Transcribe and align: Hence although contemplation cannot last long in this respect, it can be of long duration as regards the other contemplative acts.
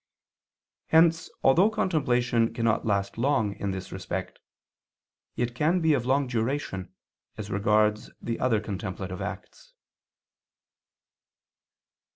Hence 0.87 1.29
although 1.43 1.69
contemplation 1.69 2.55
cannot 2.55 2.87
last 2.87 3.19
long 3.19 3.53
in 3.57 3.69
this 3.69 3.91
respect, 3.91 4.39
it 5.35 5.53
can 5.53 5.79
be 5.79 5.93
of 5.93 6.07
long 6.07 6.25
duration 6.25 6.91
as 7.37 7.51
regards 7.51 8.09
the 8.19 8.39
other 8.39 8.59
contemplative 8.59 9.21
acts. 9.21 9.73